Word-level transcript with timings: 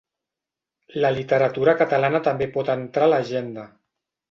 La 1.03 1.11
literatura 1.17 1.77
catalana 1.83 2.23
també 2.31 2.49
pot 2.57 2.75
entrar 2.79 3.09
a 3.09 3.13
l'agenda. 3.15 3.71